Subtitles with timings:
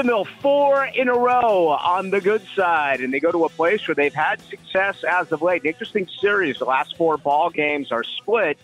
[0.00, 3.86] Jacksonville four in a row on the good side, and they go to a place
[3.86, 5.62] where they've had success as of late.
[5.62, 6.58] An interesting series.
[6.58, 8.58] The last four ball games are split,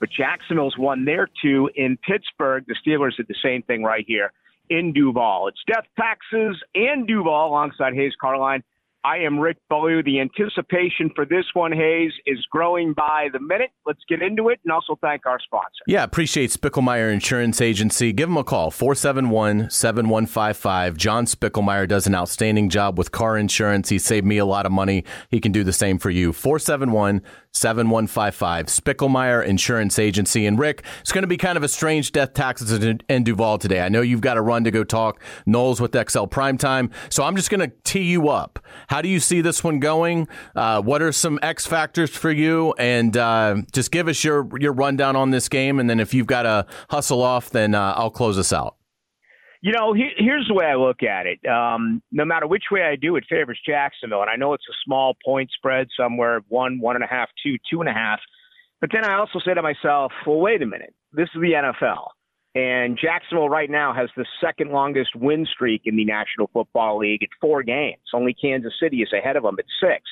[0.00, 2.64] but Jacksonville's won their two in Pittsburgh.
[2.66, 4.32] The Steelers did the same thing right here
[4.68, 5.46] in Duval.
[5.46, 8.64] It's Death Taxes and Duval alongside Hays Carlyon.
[9.02, 10.02] I am Rick Ballou.
[10.02, 13.70] The anticipation for this one, Hays, is growing by the minute.
[13.86, 15.82] Let's get into it and also thank our sponsor.
[15.86, 18.12] Yeah, appreciate Spickelmier Insurance Agency.
[18.12, 20.98] Give them a call, 471 7155.
[20.98, 23.88] John Spickelmier does an outstanding job with car insurance.
[23.88, 25.04] He saved me a lot of money.
[25.30, 26.34] He can do the same for you.
[26.34, 27.22] 471
[27.52, 28.66] 7155.
[28.66, 30.46] Spickelmier Insurance Agency.
[30.46, 33.80] And Rick, it's going to be kind of a strange death taxes in Duval today.
[33.80, 36.92] I know you've got to run to go talk Knowles with XL Primetime.
[37.08, 38.58] So I'm just going to tee you up.
[38.90, 40.26] How do you see this one going?
[40.56, 42.74] Uh, what are some X factors for you?
[42.76, 45.78] And uh, just give us your, your rundown on this game.
[45.78, 48.74] And then if you've got to hustle off, then uh, I'll close us out.
[49.62, 51.38] You know, he, here's the way I look at it.
[51.48, 54.74] Um, no matter which way I do, it favors Jacksonville, and I know it's a
[54.84, 58.18] small point spread somewhere one, one and a half, two, two and a half.
[58.80, 60.94] But then I also say to myself, well, wait a minute.
[61.12, 62.08] This is the NFL,
[62.54, 67.22] and Jacksonville right now has the second longest win streak in the National Football League
[67.22, 68.02] at four games.
[68.12, 70.02] Only Kansas City is ahead of them at six.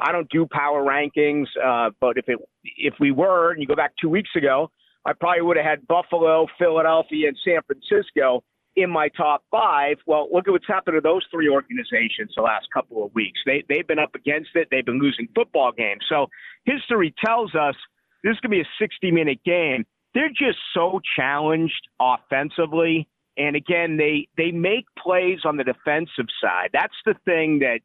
[0.00, 2.38] I don't do power rankings, uh, but if it
[2.76, 4.70] if we were, and you go back two weeks ago,
[5.04, 8.44] I probably would have had Buffalo, Philadelphia, and San Francisco
[8.76, 9.96] in my top five.
[10.06, 13.40] Well, look at what's happened to those three organizations the last couple of weeks.
[13.46, 14.68] They they've been up against it.
[14.70, 16.04] They've been losing football games.
[16.08, 16.26] So
[16.64, 17.74] history tells us
[18.22, 19.84] this is going to be a 60 minute game.
[20.14, 23.08] They're just so challenged offensively.
[23.36, 26.70] And again, they they make plays on the defensive side.
[26.72, 27.80] That's the thing that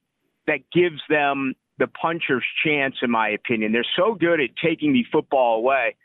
[0.48, 3.72] that gives them the puncher's chance, in my opinion.
[3.72, 5.96] They're so good at taking the football away.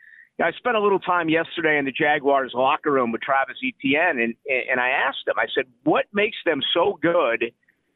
[0.41, 4.35] I spent a little time yesterday in the Jaguars locker room with Travis Etienne, and
[4.69, 5.35] and I asked him.
[5.37, 7.51] I said, "What makes them so good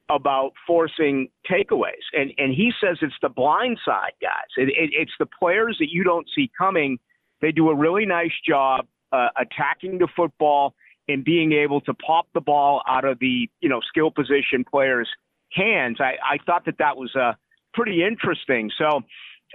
[0.10, 4.50] about forcing takeaways?" And and he says it's the blind side guys.
[4.58, 7.00] It, it, it's the players that you don't see coming.
[7.44, 10.76] They do a really nice job uh, attacking the football
[11.10, 15.10] and being able to pop the ball out of the you know skill position players'
[15.52, 15.98] hands.
[16.00, 17.34] I I thought that that was uh,
[17.74, 18.72] pretty interesting.
[18.78, 19.02] So.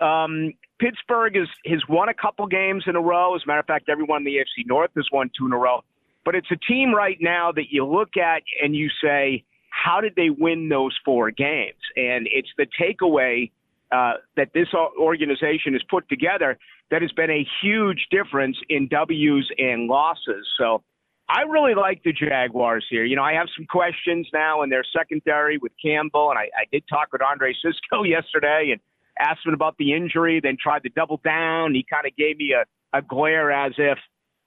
[0.01, 3.35] Um, Pittsburgh is, has won a couple games in a row.
[3.35, 5.59] As a matter of fact, everyone in the AFC North has won two in a
[5.59, 5.83] row.
[6.25, 10.15] But it's a team right now that you look at and you say, how did
[10.15, 11.81] they win those four games?
[11.97, 13.51] And it's the takeaway
[13.91, 16.59] uh, that this organization has put together
[16.91, 20.47] that has been a huge difference in W's and losses.
[20.59, 20.83] So
[21.29, 23.05] I really like the Jaguars here.
[23.05, 26.65] You know, I have some questions now in their secondary with Campbell, and I, I
[26.73, 28.81] did talk with Andre Cisco yesterday, and
[29.19, 31.75] asked him about the injury, then tried to double down.
[31.75, 32.65] He kind of gave me a,
[32.97, 33.99] a glare as if,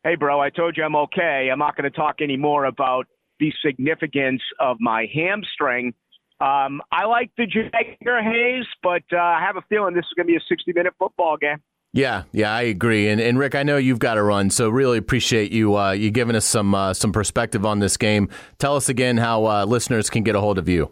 [0.04, 1.50] hey, bro, I told you I'm okay.
[1.52, 3.08] I'm not going to talk anymore about
[3.40, 5.94] the significance of my hamstring.
[6.42, 10.26] Um, I like the Jagger Hays, but uh, I have a feeling this is going
[10.26, 11.58] to be a 60 minute football game.
[11.94, 13.10] Yeah, yeah, I agree.
[13.10, 16.10] And, and Rick, I know you've got to run, so really appreciate you uh, you
[16.10, 18.30] giving us some uh, some perspective on this game.
[18.60, 20.90] Tell us again how uh, listeners can get a hold of you.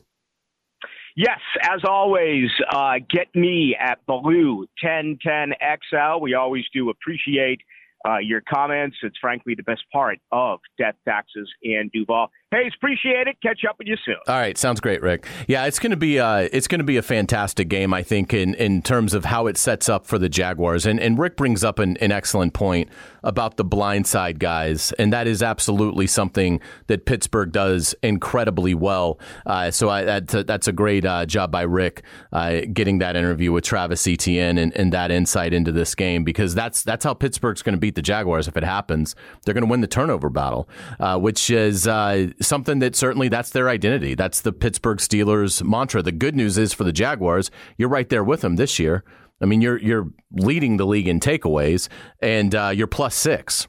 [1.16, 6.22] Yes, as always, uh, get me at Ballou 1010XL.
[6.22, 7.62] We always do appreciate
[8.08, 8.98] uh, your comments.
[9.04, 12.30] It's frankly the best part of Death Taxes and Duval.
[12.52, 13.38] Hey, appreciate it.
[13.44, 14.16] Catch up with you soon.
[14.28, 15.28] All right, sounds great, Rick.
[15.48, 18.34] Yeah, it's going to be uh, it's going to be a fantastic game, I think,
[18.34, 20.88] in, in terms of how it sets up for the Jaguars.
[20.88, 22.90] And and Rick brings up an, an excellent point
[23.24, 29.20] about the blindside guys, and that is absolutely something that Pittsburgh does incredibly well.
[29.46, 33.16] Uh, so I, that's a, that's a great uh, job by Rick uh, getting that
[33.16, 37.14] interview with Travis Etienne and, and that insight into this game because that's that's how
[37.14, 39.16] Pittsburgh's going to beat the Jaguars if it happens.
[39.44, 40.70] They're going to win the turnover battle,
[41.00, 44.14] uh, which is uh, something that certainly that's their identity.
[44.14, 46.04] That's the Pittsburgh Steelers mantra.
[46.04, 49.04] The good news is for the Jaguars, you're right there with them this year.
[49.42, 51.88] I mean, you're you're leading the league in takeaways,
[52.22, 53.68] and uh, you're plus six,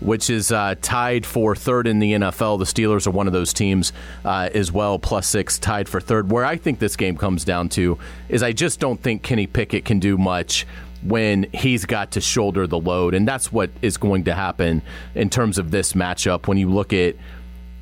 [0.00, 2.58] which is uh, tied for third in the NFL.
[2.58, 3.92] The Steelers are one of those teams
[4.24, 6.30] uh, as well, plus six, tied for third.
[6.32, 7.98] Where I think this game comes down to
[8.28, 10.66] is I just don't think Kenny Pickett can do much
[11.02, 14.82] when he's got to shoulder the load, and that's what is going to happen
[15.14, 16.46] in terms of this matchup.
[16.46, 17.16] When you look at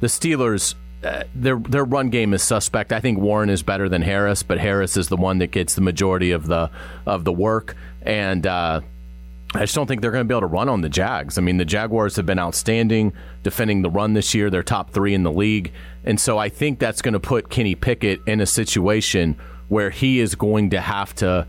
[0.01, 0.75] the Steelers,
[1.05, 2.93] uh, their their run game is suspect.
[2.93, 5.81] I think Warren is better than Harris, but Harris is the one that gets the
[5.81, 6.71] majority of the
[7.07, 8.81] of the work, and uh,
[9.55, 11.39] I just don't think they're going to be able to run on the Jags.
[11.39, 13.13] I mean, the Jaguars have been outstanding
[13.43, 14.51] defending the run this year.
[14.51, 15.73] They're top three in the league,
[16.05, 19.37] and so I think that's going to put Kenny Pickett in a situation
[19.69, 21.47] where he is going to have to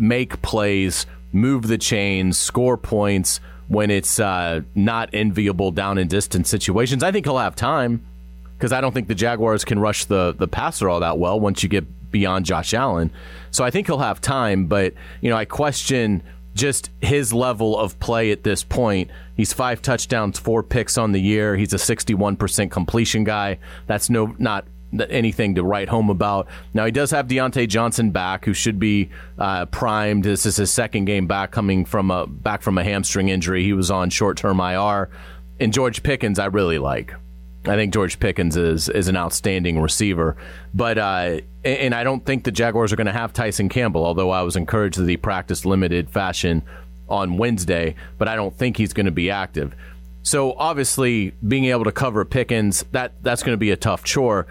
[0.00, 6.48] make plays, move the chains, score points when it's uh, not enviable down and distance
[6.48, 7.02] situations.
[7.04, 8.04] I think he'll have time.
[8.58, 11.62] because I don't think the Jaguars can rush the the passer all that well once
[11.62, 13.10] you get beyond Josh Allen.
[13.50, 16.22] So I think he'll have time, but you know I question
[16.54, 19.10] just his level of play at this point.
[19.36, 21.56] He's five touchdowns, four picks on the year.
[21.56, 23.58] He's a 61% completion guy.
[23.86, 24.66] That's no not
[25.08, 26.46] anything to write home about.
[26.74, 30.24] Now he does have Diontae Johnson back, who should be uh, primed.
[30.24, 33.62] This is his second game back, coming from a back from a hamstring injury.
[33.62, 35.10] He was on short term IR.
[35.58, 37.14] And George Pickens, I really like.
[37.66, 40.36] I think George Pickens is is an outstanding receiver,
[40.72, 44.04] but uh, and I don't think the Jaguars are going to have Tyson Campbell.
[44.04, 46.62] Although I was encouraged that he practiced limited fashion
[47.08, 49.74] on Wednesday, but I don't think he's going to be active.
[50.22, 54.46] So obviously, being able to cover Pickens that that's going to be a tough chore.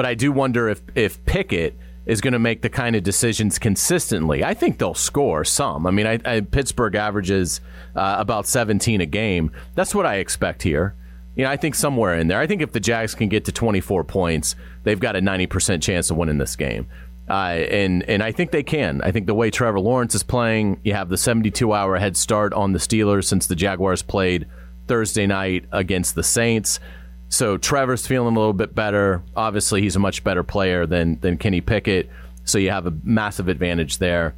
[0.00, 1.76] But I do wonder if if Pickett
[2.06, 4.42] is going to make the kind of decisions consistently.
[4.42, 5.86] I think they'll score some.
[5.86, 7.60] I mean, I, I, Pittsburgh averages
[7.94, 9.52] uh, about 17 a game.
[9.74, 10.94] That's what I expect here.
[11.36, 12.40] You know, I think somewhere in there.
[12.40, 16.10] I think if the Jags can get to 24 points, they've got a 90% chance
[16.10, 16.88] of winning this game.
[17.28, 19.02] Uh, and and I think they can.
[19.02, 22.54] I think the way Trevor Lawrence is playing, you have the 72 hour head start
[22.54, 24.46] on the Steelers since the Jaguars played
[24.86, 26.80] Thursday night against the Saints.
[27.30, 29.22] So Trevor's feeling a little bit better.
[29.36, 32.10] Obviously, he's a much better player than than Kenny Pickett.
[32.44, 34.34] So you have a massive advantage there.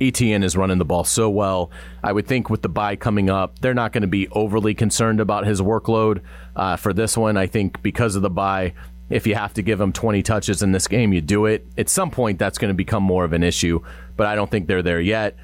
[0.00, 1.70] Etienne is running the ball so well.
[2.02, 5.20] I would think with the bye coming up, they're not going to be overly concerned
[5.20, 6.20] about his workload
[6.54, 7.36] uh, for this one.
[7.36, 8.74] I think because of the bye,
[9.08, 11.66] if you have to give him 20 touches in this game, you do it.
[11.78, 13.80] At some point, that's going to become more of an issue,
[14.16, 15.36] but I don't think they're there yet.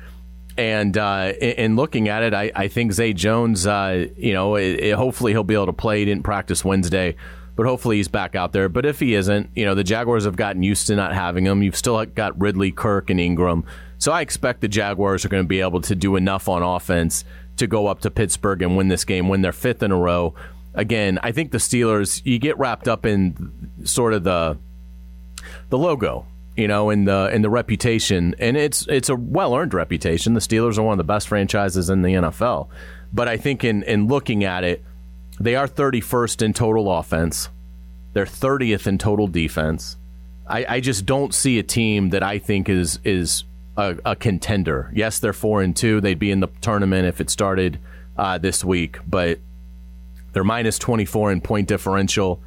[0.59, 4.81] And uh, in looking at it, I, I think Zay Jones, uh, you know, it,
[4.81, 6.01] it, hopefully he'll be able to play.
[6.01, 7.15] He didn't practice Wednesday,
[7.55, 8.69] but hopefully he's back out there.
[8.69, 11.63] But if he isn't, you know, the Jaguars have gotten used to not having him.
[11.63, 13.65] You've still got Ridley, Kirk, and Ingram.
[13.99, 17.25] So I expect the Jaguars are going to be able to do enough on offense
[17.59, 20.35] to go up to Pittsburgh and win this game, win their fifth in a row.
[20.75, 24.59] Again, I think the Steelers, you get wrapped up in sort of the
[25.69, 26.27] the logo,
[26.59, 30.35] you know, in the in the reputation, and it's it's a well earned reputation.
[30.35, 32.69] The Steelers are one of the best franchises in the NFL,
[33.13, 34.83] but I think in in looking at it,
[35.39, 37.49] they are 31st in total offense.
[38.13, 39.99] They're 30th in total defense.
[40.49, 43.45] I, I just don't see a team that I think is is
[43.77, 44.91] a, a, contender.
[44.93, 46.01] Yes, they're four and two.
[46.01, 47.79] They'd be in the tournament if it started
[48.17, 49.39] uh, this week, but
[50.33, 52.43] they're minus 24 in point differential.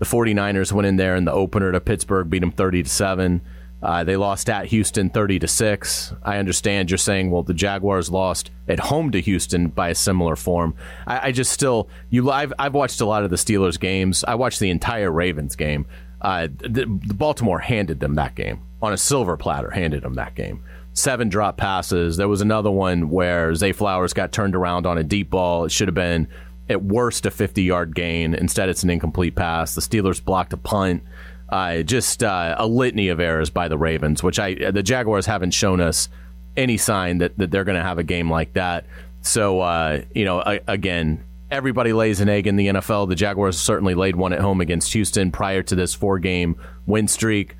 [0.00, 3.40] The 49ers went in there in the opener to Pittsburgh, beat them 30 to 7.
[3.82, 6.14] Uh, they lost at Houston 30 to 6.
[6.22, 10.36] I understand you're saying, well, the Jaguars lost at home to Houston by a similar
[10.36, 10.74] form.
[11.06, 14.24] I, I just still, you I've, I've watched a lot of the Steelers games.
[14.24, 15.86] I watched the entire Ravens game.
[16.20, 20.34] Uh, the, the Baltimore handed them that game on a silver platter, handed them that
[20.34, 22.16] game seven drop passes.
[22.16, 25.64] There was another one where Zay Flowers got turned around on a deep ball.
[25.64, 26.28] It should have been
[26.70, 28.34] at worst a 50 yard gain.
[28.34, 29.74] Instead, it's an incomplete pass.
[29.74, 31.02] The Steelers blocked a punt.
[31.48, 35.50] Uh, just uh, a litany of errors by the Ravens, which I the Jaguars haven't
[35.50, 36.08] shown us
[36.56, 38.86] any sign that, that they're going to have a game like that.
[39.22, 43.08] So uh, you know, I, again, everybody lays an egg in the NFL.
[43.08, 47.08] The Jaguars certainly laid one at home against Houston prior to this four game win
[47.08, 47.56] streak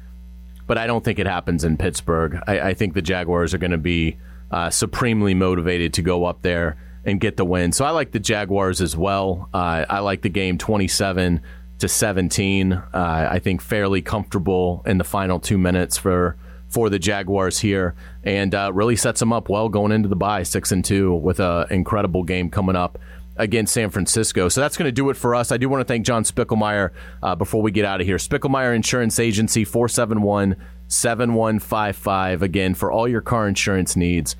[0.70, 2.38] but I don't think it happens in Pittsburgh.
[2.46, 4.18] I, I think the Jaguars are going to be
[4.52, 7.72] uh, supremely motivated to go up there and get the win.
[7.72, 9.48] So I like the Jaguars as well.
[9.52, 11.40] Uh, I like the game 27
[11.78, 12.72] to 17.
[12.72, 16.36] Uh, I think fairly comfortable in the final two minutes for
[16.68, 20.44] for the Jaguars here, and uh, really sets them up well going into the bye,
[20.44, 22.96] six and two, with an incredible game coming up
[23.36, 24.48] against San Francisco.
[24.48, 25.50] So that's going to do it for us.
[25.50, 26.90] I do want to thank John Spickelmier
[27.22, 28.18] uh, before we get out of here.
[28.18, 30.54] Spickelmier Insurance Agency, 471
[30.86, 32.42] 7155.
[32.42, 34.36] Again, for all your car insurance needs.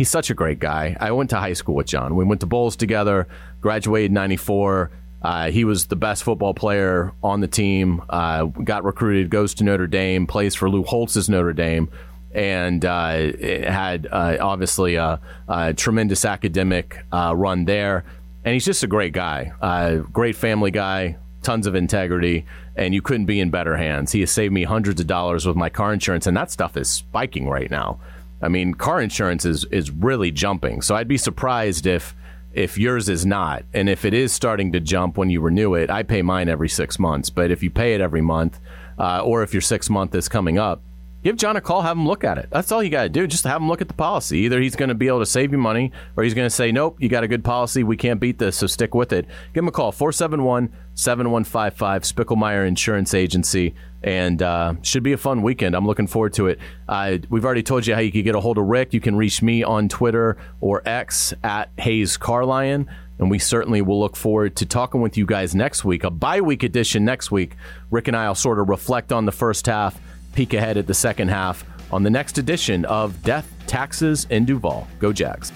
[0.00, 0.96] He's such a great guy.
[0.98, 2.16] I went to high school with John.
[2.16, 3.28] We went to Bolles together,
[3.60, 4.90] graduated 94.
[5.20, 9.64] Uh, he was the best football player on the team, uh, got recruited, goes to
[9.64, 11.90] Notre Dame, plays for Lou Holtz's Notre Dame
[12.32, 18.06] and uh, had uh, obviously a, a, tremendous academic uh, run there
[18.42, 23.02] and he's just a great guy, uh, great family guy, tons of integrity, and you
[23.02, 24.12] couldn't be in better hands.
[24.12, 26.88] He has saved me hundreds of dollars with my car insurance, and that stuff is
[26.88, 28.00] spiking right now.
[28.42, 30.82] I mean, car insurance is is really jumping.
[30.82, 32.14] So I'd be surprised if
[32.52, 35.88] if yours is not, and if it is starting to jump when you renew it.
[35.88, 38.58] I pay mine every six months, but if you pay it every month,
[38.98, 40.82] uh, or if your six month is coming up,
[41.22, 42.48] give John a call, have him look at it.
[42.50, 43.26] That's all you got to do.
[43.26, 44.38] Just have him look at the policy.
[44.38, 46.72] Either he's going to be able to save you money or he's going to say,
[46.72, 47.82] nope, you got a good policy.
[47.82, 49.26] We can't beat this, so stick with it.
[49.54, 53.74] Give him a call, 471 7155, Spickelmier Insurance Agency.
[54.02, 55.74] And uh, should be a fun weekend.
[55.74, 56.58] I'm looking forward to it.
[56.88, 58.94] Uh, we've already told you how you can get a hold of Rick.
[58.94, 62.88] You can reach me on Twitter or X at Hays Carlyon.
[63.18, 66.40] And we certainly will look forward to talking with you guys next week, a bye
[66.40, 67.54] week edition next week.
[67.90, 70.00] Rick and I will sort of reflect on the first half,
[70.32, 74.86] peek ahead at the second half on the next edition of Death, Taxes, and Duval.
[74.98, 75.50] Go Jags.